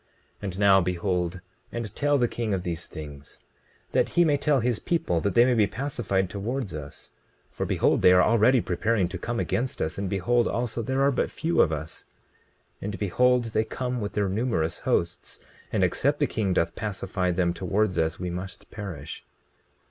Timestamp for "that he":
3.91-4.25